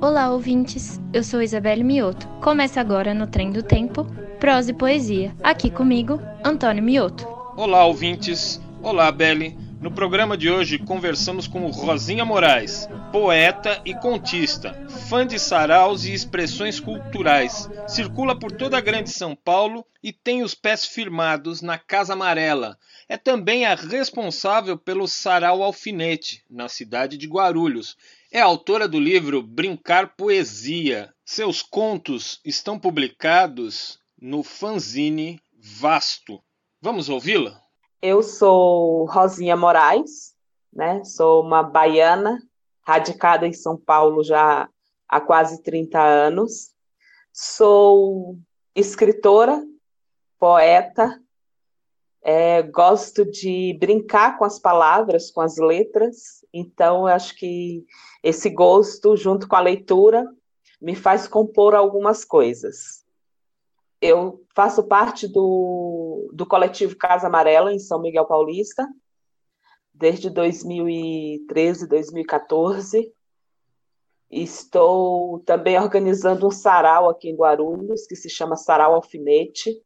[0.00, 1.00] Olá, ouvintes.
[1.12, 2.26] Eu sou Isabelle Mioto.
[2.40, 4.04] Começa agora no Trem do Tempo,
[4.38, 5.34] prosa e poesia.
[5.42, 7.26] Aqui comigo, Antônio Mioto.
[7.56, 8.60] Olá, ouvintes.
[8.82, 9.56] Olá, Belle.
[9.80, 14.74] No programa de hoje conversamos com Rosinha Moraes, poeta e contista,
[15.08, 17.70] fã de saraus e expressões culturais.
[17.86, 22.76] Circula por toda a Grande São Paulo e tem os pés firmados na Casa Amarela.
[23.08, 27.96] É também a responsável pelo Sarau Alfinete, na cidade de Guarulhos.
[28.30, 31.10] É autora do livro Brincar Poesia.
[31.24, 36.38] Seus contos estão publicados no fanzine Vasto.
[36.82, 37.58] Vamos ouvi-la?
[38.02, 40.34] Eu sou Rosinha Moraes,
[40.70, 41.02] né?
[41.02, 42.38] Sou uma baiana
[42.82, 44.68] radicada em São Paulo já
[45.08, 46.72] há quase 30 anos.
[47.32, 48.38] Sou
[48.74, 49.64] escritora,
[50.38, 51.18] poeta,
[52.22, 57.84] é, gosto de brincar com as palavras, com as letras, então acho que
[58.22, 60.26] esse gosto, junto com a leitura,
[60.80, 63.06] me faz compor algumas coisas
[64.00, 68.86] eu faço parte do, do coletivo Casa Amarela, em São Miguel Paulista,
[69.92, 73.12] desde 2013, 2014.
[74.30, 79.82] Estou também organizando um sarau aqui em Guarulhos, que se chama Sarau Alfinete.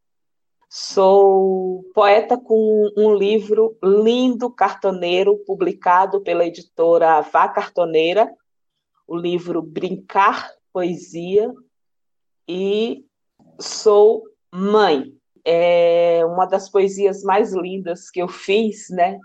[0.75, 8.33] Sou poeta com um livro lindo, cartoneiro, publicado pela editora Vá Cartoneira,
[9.07, 11.53] o livro Brincar Poesia,
[12.49, 13.05] e
[13.61, 15.13] sou mãe.
[15.45, 19.19] É uma das poesias mais lindas que eu fiz, né?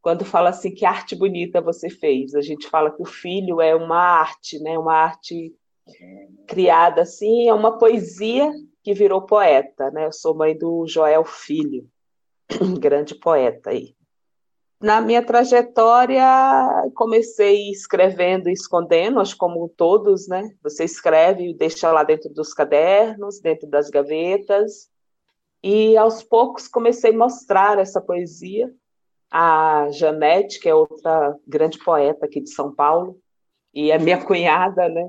[0.00, 3.74] Quando fala assim que arte bonita você fez, a gente fala que o filho é
[3.76, 4.78] uma arte, né?
[4.78, 5.54] Uma arte
[6.46, 8.50] criada assim, é uma poesia
[8.84, 10.04] que virou poeta, né?
[10.04, 11.88] Eu sou mãe do Joel Filho,
[12.78, 13.96] grande poeta aí.
[14.78, 16.22] Na minha trajetória,
[16.94, 20.54] comecei escrevendo e escondendo, acho como todos, né?
[20.62, 24.90] Você escreve e deixa lá dentro dos cadernos, dentro das gavetas.
[25.62, 28.70] E aos poucos comecei a mostrar essa poesia.
[29.30, 33.18] A Janete, que é outra grande poeta aqui de São Paulo,
[33.72, 35.08] e a minha cunhada, né?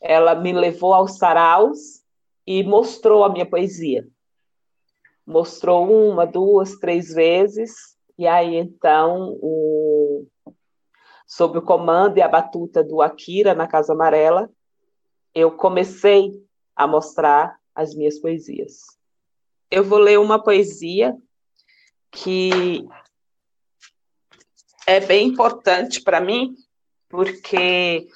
[0.00, 2.06] Ela me levou aos saraus
[2.48, 4.08] e mostrou a minha poesia.
[5.26, 7.74] Mostrou uma, duas, três vezes,
[8.16, 10.26] e aí, então, o,
[11.26, 14.48] sob o comando e a batuta do Akira na Casa Amarela,
[15.34, 16.42] eu comecei
[16.74, 18.86] a mostrar as minhas poesias.
[19.70, 21.14] Eu vou ler uma poesia
[22.10, 22.82] que
[24.86, 26.54] é bem importante para mim,
[27.08, 28.06] porque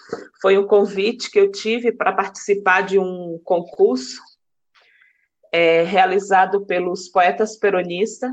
[0.41, 4.21] foi um convite que eu tive para participar de um concurso
[5.51, 8.31] é, realizado pelos poetas peronistas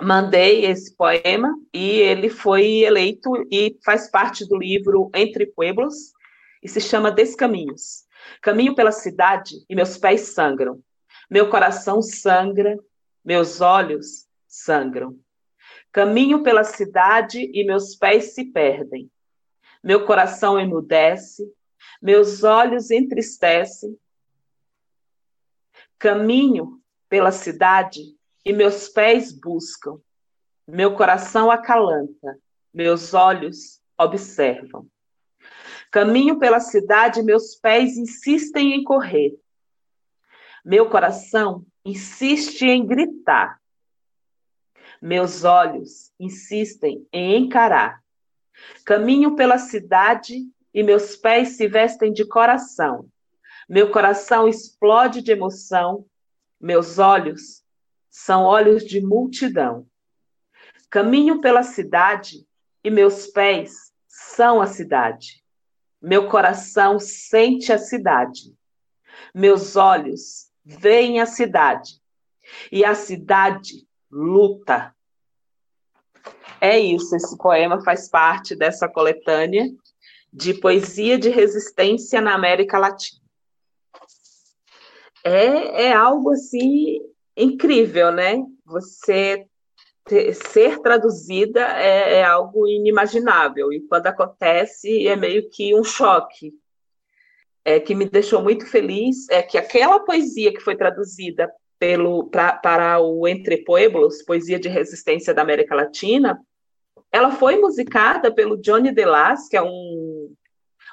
[0.00, 6.12] mandei esse poema e ele foi eleito e faz parte do livro Entre Pueblos
[6.62, 8.04] e se chama Descaminhos.
[8.40, 10.80] Caminho pela cidade e meus pés sangram.
[11.30, 12.78] Meu coração sangra,
[13.24, 15.16] meus olhos sangram.
[15.92, 19.10] Caminho pela cidade e meus pés se perdem.
[19.82, 21.50] Meu coração emudece,
[22.00, 23.98] meus olhos entristecem.
[25.98, 28.00] Caminho pela cidade
[28.44, 30.00] e meus pés buscam.
[30.66, 32.38] Meu coração acalanta,
[32.72, 34.86] meus olhos observam.
[35.90, 39.36] Caminho pela cidade, meus pés insistem em correr.
[40.64, 43.60] Meu coração insiste em gritar.
[45.02, 48.02] Meus olhos insistem em encarar.
[48.84, 53.08] Caminho pela cidade e meus pés se vestem de coração.
[53.68, 56.04] Meu coração explode de emoção.
[56.60, 57.64] Meus olhos
[58.10, 59.86] são olhos de multidão.
[60.90, 62.46] Caminho pela cidade
[62.82, 65.44] e meus pés são a cidade.
[66.02, 68.54] Meu coração sente a cidade.
[69.34, 72.00] Meus olhos veem a cidade.
[72.72, 74.94] E a cidade luta.
[76.60, 79.66] É isso, esse poema faz parte dessa coletânea
[80.32, 83.20] de poesia de resistência na América Latina.
[85.24, 87.00] É, é algo assim
[87.36, 88.44] incrível, né?
[88.64, 89.46] Você
[90.04, 96.52] ter, ser traduzida é, é, algo inimaginável, e quando acontece é meio que um choque.
[97.62, 102.54] É, que me deixou muito feliz é que aquela poesia que foi traduzida pelo, pra,
[102.54, 106.40] para o Entre Pueblos, Poesia de Resistência da América Latina,
[107.12, 110.34] ela foi musicada pelo Johnny Delas, que é um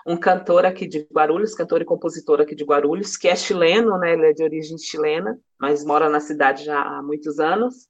[0.07, 4.13] um cantor aqui de Guarulhos, cantor e compositor aqui de Guarulhos, que é chileno, né?
[4.13, 7.89] Ele é de origem chilena, mas mora na cidade já há muitos anos.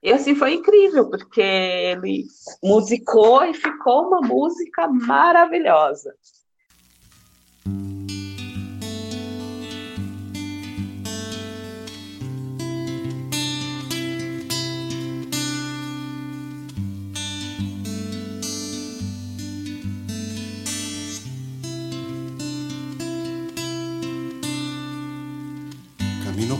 [0.00, 2.26] E assim foi incrível, porque ele
[2.62, 6.14] musicou e ficou uma música maravilhosa.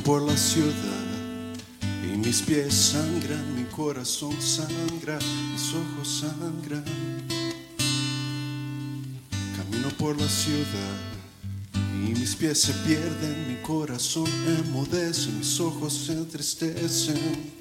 [0.06, 0.72] Por la ciudad
[2.04, 5.18] y mis pies sangran, mi corazón sangra,
[5.50, 6.84] mis ojos sangran.
[9.56, 10.96] Camino por la ciudad
[11.74, 17.52] y mis pies se pierden, mi corazón emudece, mis ojos se entristecen.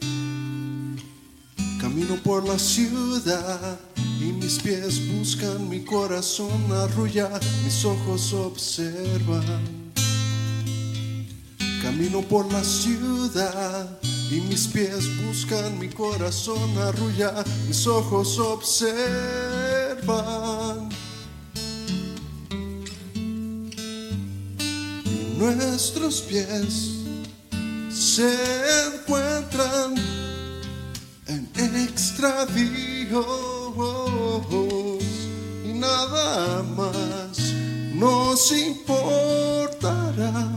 [1.82, 3.80] Camino por la ciudad
[4.22, 9.85] y mis pies buscan, mi corazón arrulla, mis ojos observan.
[11.86, 13.88] Camino por la ciudad
[14.32, 18.90] y mis pies buscan, mi corazón arrulla, mis ojos observan.
[25.06, 27.04] Y nuestros pies
[27.92, 28.34] se
[28.88, 29.94] encuentran
[31.28, 33.28] en extravíos
[35.64, 37.38] y nada más
[37.94, 40.50] nos importará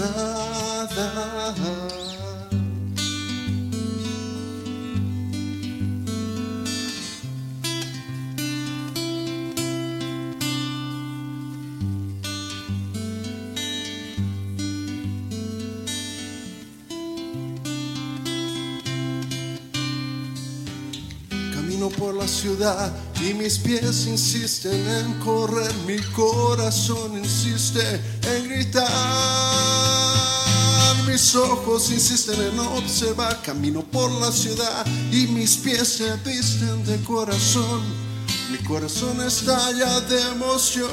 [0.00, 1.54] nada.
[21.54, 28.00] Camino por la ciudad y mis pies insisten en correr, mi corazón insiste
[28.34, 29.49] en gritar.
[31.10, 37.02] Mis ojos insisten en observar, camino por la ciudad y mis pies se visten de
[37.02, 37.82] corazón.
[38.52, 40.88] Mi corazón estalla de emoción.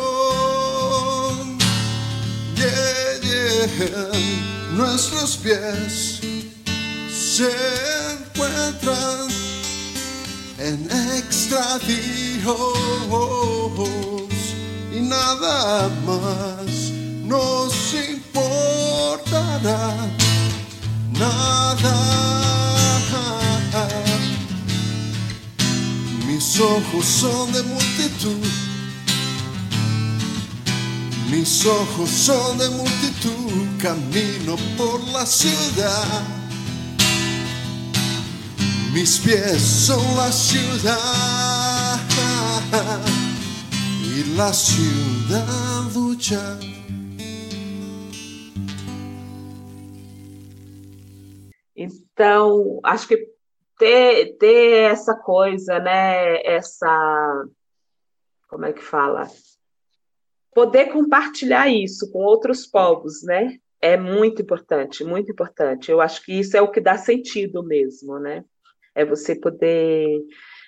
[2.55, 2.97] Yeah.
[4.73, 6.19] Nuestros pies
[7.11, 7.51] se
[8.13, 9.27] encuentran
[10.57, 12.47] en extravíos
[14.91, 16.91] y nada más
[17.23, 17.73] nos
[19.07, 19.95] importará
[21.18, 21.95] nada.
[26.25, 28.45] Mis ojos son de multitud,
[31.31, 36.24] mis ojos son de multitud, camino por la ciudad.
[38.94, 42.00] Mis pies son la ciudad
[44.04, 46.57] y la ciudad lucha.
[52.17, 53.27] Então, acho que
[53.77, 56.41] ter, ter essa coisa, né?
[56.43, 57.45] Essa.
[58.49, 59.27] Como é que fala?
[60.51, 63.59] Poder compartilhar isso com outros povos, né?
[63.79, 65.91] É muito importante, muito importante.
[65.91, 68.43] Eu acho que isso é o que dá sentido mesmo, né?
[68.95, 70.19] É você poder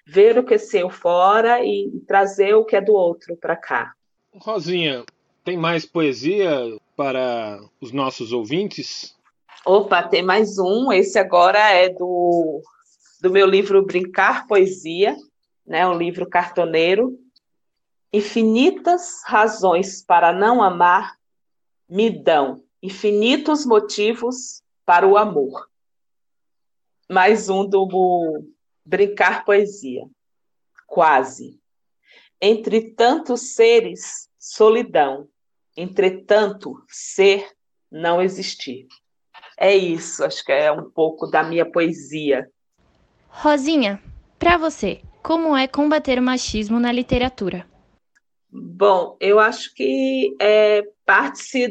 [0.06, 3.96] ver o que é seu fora e trazer o que é do outro para cá.
[4.36, 5.04] Rosinha,
[5.44, 9.18] tem mais poesia para os nossos ouvintes?
[9.66, 10.92] Opa, tem mais um.
[10.92, 12.62] Esse agora é do,
[13.22, 15.18] do meu livro Brincar Poesia,
[15.66, 15.86] né?
[15.86, 17.20] Um livro cartoneiro.
[18.12, 21.18] Infinitas razões para não amar
[21.88, 25.70] me dão infinitos motivos para o amor.
[27.10, 28.44] Mais um do
[28.86, 30.08] Brincar Poesia.
[30.88, 31.60] Quase.
[32.42, 35.28] Entre tantos seres, solidão.
[35.76, 37.52] Entretanto, ser
[37.92, 38.88] não existir.
[39.62, 42.50] É isso, acho que é um pouco da minha poesia.
[43.28, 44.02] Rosinha,
[44.40, 47.68] para você, como é combater o machismo na literatura?
[48.50, 51.68] Bom, eu acho que é, parte-se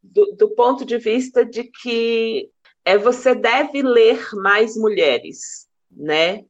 [0.00, 2.48] do, do ponto de vista de que
[2.84, 6.44] é, você deve ler mais mulheres, né?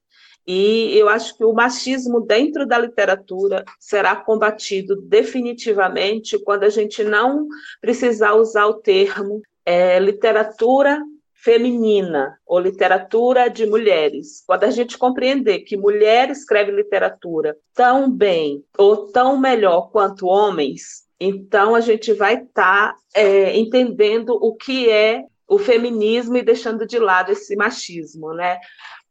[0.47, 7.03] E eu acho que o machismo dentro da literatura será combatido definitivamente quando a gente
[7.05, 7.47] não
[7.81, 11.01] precisar usar o termo é, literatura
[11.43, 14.43] feminina ou literatura de mulheres.
[14.47, 21.07] Quando a gente compreender que mulher escreve literatura tão bem ou tão melhor quanto homens,
[21.19, 26.87] então a gente vai estar tá, é, entendendo o que é o feminismo e deixando
[26.87, 28.59] de lado esse machismo, né?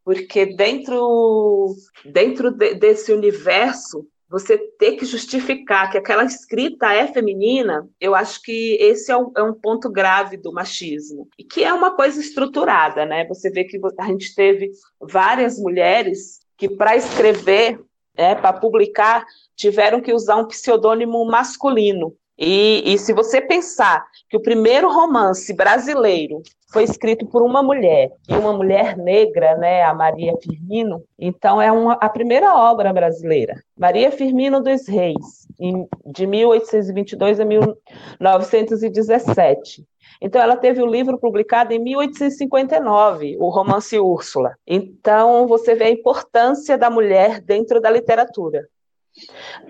[0.06, 1.76] Porque dentro,
[2.06, 8.42] dentro de, desse universo você ter que justificar que aquela escrita é feminina, eu acho
[8.44, 11.28] que esse é um, é um, ponto grave do machismo.
[11.38, 13.26] E que é uma coisa estruturada, né?
[13.26, 14.70] Você vê que a gente teve
[15.02, 17.82] várias mulheres que, para escrever,
[18.16, 22.16] é, para publicar, tiveram que usar um pseudônimo masculino.
[22.42, 26.42] E, e, se você pensar que o primeiro romance brasileiro
[26.72, 31.70] foi escrito por uma mulher, e uma mulher negra, né, a Maria Firmino, então é
[31.70, 33.62] uma, a primeira obra brasileira.
[33.78, 39.86] Maria Firmino dos Reis, em, de 1822 a 1917.
[40.22, 44.56] Então, ela teve o livro publicado em 1859, o romance Úrsula.
[44.66, 48.66] Então, você vê a importância da mulher dentro da literatura.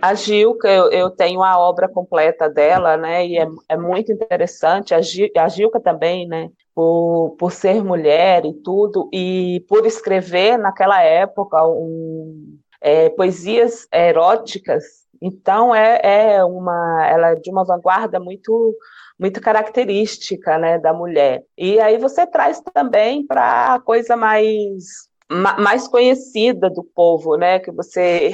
[0.02, 4.94] A Gilca, eu, eu, tenho a obra completa dela, né, e é, é muito interessante.
[4.94, 10.58] A, Gil, a Gilca também, né, por, por ser mulher e tudo, e por escrever
[10.58, 14.84] naquela época um, é, poesias eróticas.
[15.22, 16.00] Então, é,
[16.38, 18.76] é uma, ela é de uma vanguarda muito
[19.20, 21.44] muito característica né, da mulher.
[21.58, 27.60] E aí você traz também para a coisa mais mais conhecida do povo, né?
[27.60, 28.34] Que você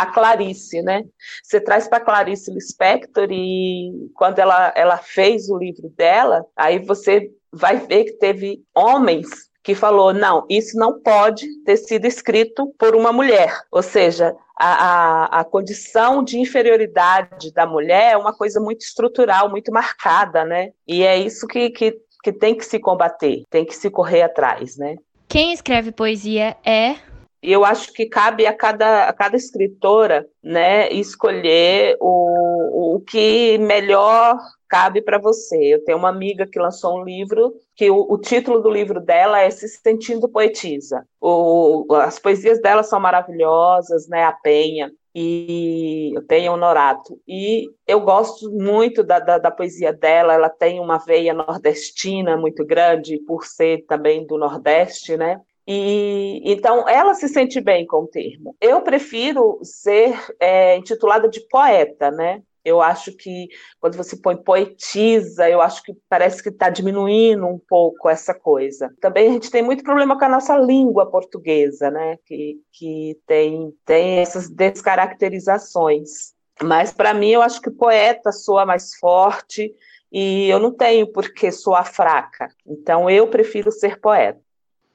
[0.00, 1.04] a Clarice, né?
[1.42, 7.30] Você traz para Clarice Lispector e quando ela ela fez o livro dela, aí você
[7.52, 12.96] vai ver que teve homens que falou não, isso não pode ter sido escrito por
[12.96, 18.58] uma mulher, ou seja, a, a, a, condição de inferioridade da mulher é uma coisa
[18.58, 20.70] muito estrutural, muito marcada, né?
[20.88, 24.78] E é isso que, que, que tem que se combater, tem que se correr atrás,
[24.78, 24.96] né?
[25.28, 26.96] Quem escreve poesia é
[27.42, 34.38] eu acho que cabe a cada, a cada escritora né, escolher o, o que melhor
[34.68, 35.74] cabe para você.
[35.74, 39.40] Eu tenho uma amiga que lançou um livro que o, o título do livro dela
[39.40, 41.04] é Se Sentindo Poetisa.
[41.20, 44.24] O, as poesias dela são maravilhosas, né?
[44.24, 47.20] A Penha e eu tenho Honorato.
[47.26, 52.64] E eu gosto muito da, da, da, poesia dela, ela tem uma veia nordestina muito
[52.64, 55.40] grande, por ser também do Nordeste, né?
[55.66, 58.56] E então ela se sente bem com o termo.
[58.60, 62.42] Eu prefiro ser é, intitulada de poeta, né?
[62.64, 63.48] Eu acho que
[63.80, 68.94] quando você põe poetisa, eu acho que parece que está diminuindo um pouco essa coisa.
[69.00, 72.18] Também a gente tem muito problema com a nossa língua portuguesa, né?
[72.26, 76.34] Que, que tem, tem essas descaracterizações.
[76.62, 79.74] Mas para mim, eu acho que poeta soa mais forte
[80.12, 82.48] e eu não tenho por que soar fraca.
[82.66, 84.40] Então eu prefiro ser poeta.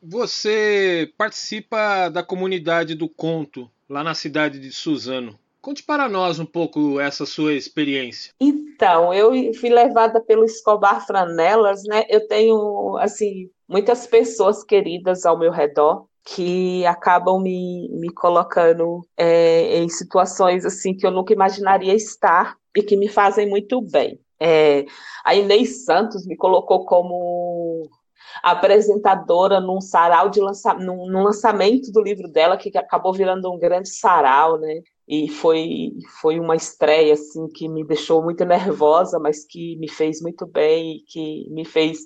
[0.07, 5.37] Você participa da comunidade do conto lá na cidade de Suzano.
[5.59, 8.31] Conte para nós um pouco essa sua experiência.
[8.39, 12.03] Então, eu fui levada pelo Escobar Franelas, né?
[12.07, 19.77] Eu tenho, assim, muitas pessoas queridas ao meu redor que acabam me, me colocando é,
[19.77, 24.19] em situações, assim, que eu nunca imaginaria estar e que me fazem muito bem.
[24.39, 24.85] É,
[25.23, 27.89] a Inês Santos me colocou como
[28.43, 33.57] apresentadora num sarau de lança, num, num, lançamento do livro dela, que acabou virando um
[33.57, 34.81] grande sarau, né?
[35.07, 40.21] e foi, foi uma estreia assim que me deixou muito nervosa, mas que me fez
[40.21, 41.99] muito bem e que me fez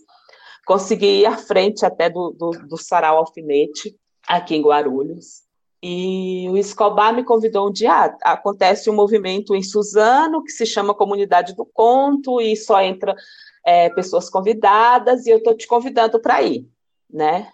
[0.65, 3.95] conseguir ir à frente até do, do, do Sarau Alfinete,
[4.27, 5.47] aqui em Guarulhos.
[5.81, 10.65] E o Escobar me convidou um dia, ah, acontece um movimento em Suzano que se
[10.65, 13.15] chama Comunidade do Conto e só entra
[13.69, 16.67] é, pessoas convidadas e eu estou te convidando para ir,
[17.09, 17.51] né?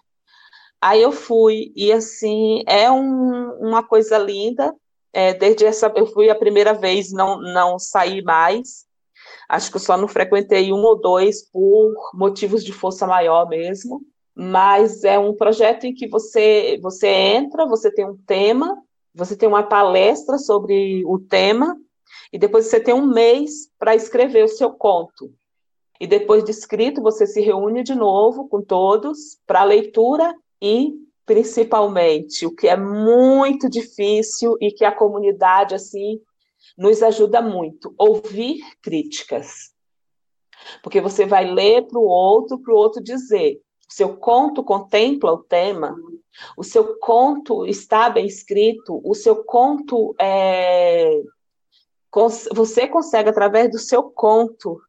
[0.82, 4.74] Aí eu fui e assim é um, uma coisa linda
[5.12, 8.86] é, desde essa, eu fui a primeira vez, não, não saí mais.
[9.48, 14.02] Acho que eu só não frequentei um ou dois por motivos de força maior mesmo.
[14.36, 18.78] Mas é um projeto em que você, você entra, você tem um tema,
[19.14, 21.78] você tem uma palestra sobre o tema,
[22.34, 25.34] e depois você tem um mês para escrever o seu conto.
[26.00, 30.94] E depois de escrito, você se reúne de novo com todos para leitura e
[31.26, 36.22] principalmente, o que é muito difícil e que a comunidade assim
[36.78, 39.74] nos ajuda muito, ouvir críticas.
[40.84, 45.32] Porque você vai ler para o outro, para o outro dizer, o seu conto contempla
[45.32, 45.96] o tema,
[46.58, 51.22] o seu conto está bem escrito, o seu conto é,
[52.54, 54.82] você consegue através do seu conto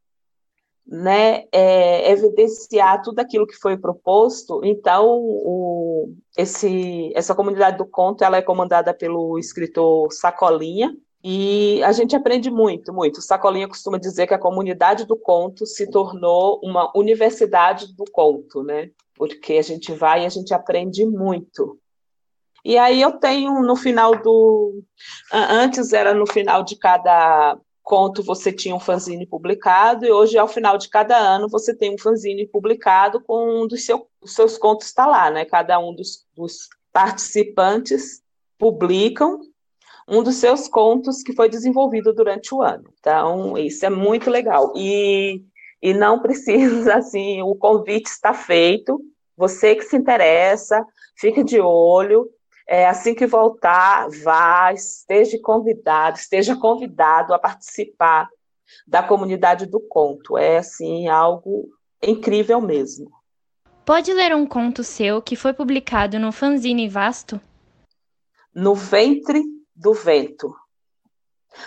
[0.87, 4.61] né, é, evidenciar tudo aquilo que foi proposto.
[4.63, 11.91] Então, o, esse, essa comunidade do conto ela é comandada pelo escritor Sacolinha, e a
[11.91, 13.21] gente aprende muito, muito.
[13.21, 18.91] Sacolinha costuma dizer que a comunidade do conto se tornou uma universidade do conto, né?
[19.15, 21.77] Porque a gente vai e a gente aprende muito.
[22.63, 24.81] E aí eu tenho no final do.
[25.31, 30.47] Antes era no final de cada conto você tinha um fanzine publicado, e hoje, ao
[30.47, 34.87] final de cada ano, você tem um fanzine publicado com um dos seu, seus contos
[34.87, 35.45] está lá, né?
[35.45, 38.21] Cada um dos, dos participantes
[38.57, 39.39] publicam
[40.05, 42.93] um dos seus contos que foi desenvolvido durante o ano.
[42.99, 44.73] Então, isso é muito legal.
[44.75, 45.41] E,
[45.81, 48.99] e não precisa, assim, o convite está feito,
[49.37, 52.29] você que se interessa, fique de olho,
[52.67, 58.29] é, assim que voltar, vá, esteja convidado, esteja convidado a participar
[58.85, 60.37] da comunidade do conto.
[60.37, 61.69] É assim algo
[62.03, 63.09] incrível mesmo.
[63.85, 67.39] Pode ler um conto seu que foi publicado no fanzine Vasto?
[68.53, 69.41] No ventre
[69.73, 70.53] do vento.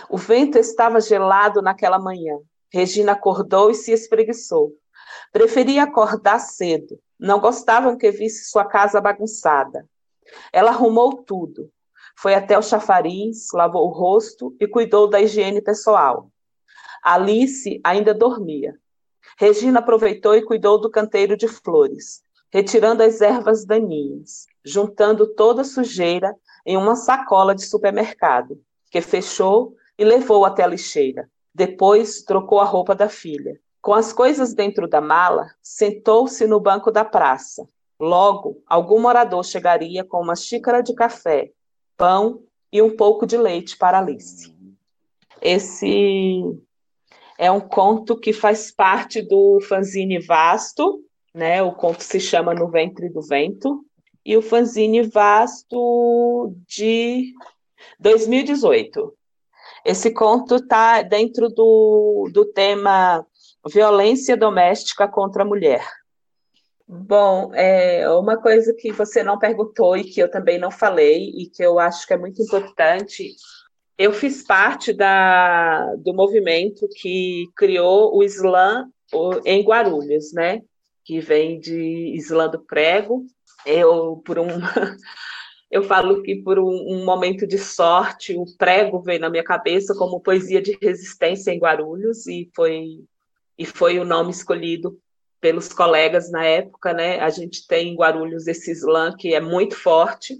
[0.09, 2.37] O vento estava gelado naquela manhã.
[2.71, 4.73] Regina acordou e se espreguiçou.
[5.33, 7.01] Preferia acordar cedo.
[7.19, 9.89] Não gostavam que visse sua casa bagunçada.
[10.53, 11.71] Ela arrumou tudo.
[12.17, 16.31] Foi até o chafariz, lavou o rosto e cuidou da higiene pessoal.
[17.03, 18.79] Alice ainda dormia.
[19.39, 22.23] Regina aproveitou e cuidou do canteiro de flores,
[22.53, 28.61] retirando as ervas daninhas, juntando toda a sujeira em uma sacola de supermercado,
[28.91, 31.31] que fechou e levou até a lixeira.
[31.55, 33.59] Depois trocou a roupa da filha.
[33.81, 37.67] Com as coisas dentro da mala, sentou-se no banco da praça,
[38.01, 41.51] Logo, algum morador chegaria com uma xícara de café,
[41.99, 42.43] pão
[42.73, 44.57] e um pouco de leite para Alice.
[45.43, 46.43] Esse
[47.37, 51.05] é um conto que faz parte do fanzine Vasto,
[51.35, 51.63] né?
[51.63, 53.85] O conto se chama No Ventre do Vento,
[54.25, 57.35] e o fanzine Vasto de
[57.99, 59.13] 2018.
[59.85, 63.27] Esse conto está dentro do, do tema
[63.67, 66.00] violência doméstica contra a mulher.
[66.93, 71.47] Bom, é uma coisa que você não perguntou e que eu também não falei e
[71.47, 73.33] que eu acho que é muito importante.
[73.97, 78.89] Eu fiz parte da, do movimento que criou o Islã
[79.45, 80.63] em Guarulhos, né?
[81.05, 83.25] Que vem de Islã do Prego.
[83.65, 84.49] Eu, por um,
[85.71, 89.95] eu falo que por um, um momento de sorte, o prego veio na minha cabeça
[89.95, 93.05] como poesia de resistência em Guarulhos e foi
[93.57, 94.99] e foi o nome escolhido
[95.41, 97.21] pelos colegas na época, né?
[97.21, 100.39] A gente tem em Guarulhos esse slam que é muito forte.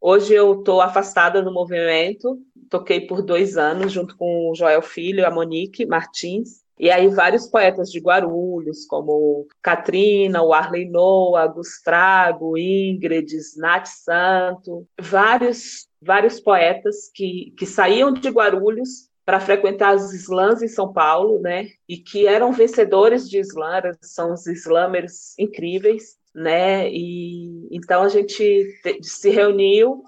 [0.00, 2.38] Hoje eu estou afastada do movimento,
[2.70, 6.60] toquei por dois anos junto com o Joel Filho a Monique Martins.
[6.78, 14.86] E aí vários poetas de Guarulhos, como Katrina, o Arley Noah, Gustrago, Ingrid, Nath Santo,
[14.98, 21.40] vários vários poetas que, que saíam de Guarulhos para frequentar os slams em São Paulo,
[21.40, 21.68] né?
[21.88, 26.90] E que eram vencedores de slam, são os slamers incríveis, né?
[26.90, 28.66] E então a gente
[29.02, 30.02] se reuniu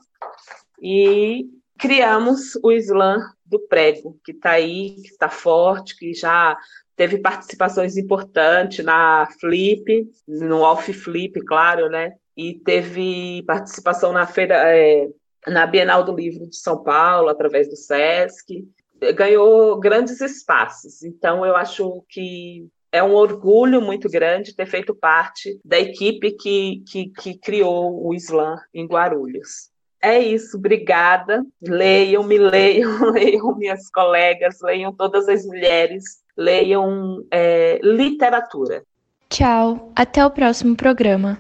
[0.81, 1.47] e
[1.79, 6.57] criamos o slam do prego, que está aí, que está forte, que já
[6.97, 12.13] teve participações importantes na Flip, no Off Flip, claro, né?
[12.37, 15.09] E teve participação na feira, é,
[15.47, 18.67] na Bienal do Livro de São Paulo, através do SESC,
[19.15, 21.03] ganhou grandes espaços.
[21.03, 26.83] Então, eu acho que é um orgulho muito grande ter feito parte da equipe que,
[26.87, 29.73] que, que criou o Islã em Guarulhos.
[30.01, 31.45] É isso, obrigada.
[31.61, 36.05] Leiam, me leiam, leiam minhas colegas, leiam todas as mulheres,
[36.37, 38.83] leiam é, literatura.
[39.31, 41.39] Tchau, até o próximo programa.